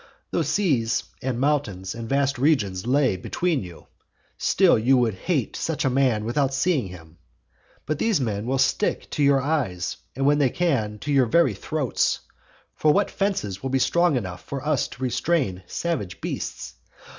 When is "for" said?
12.73-12.91, 14.43-14.65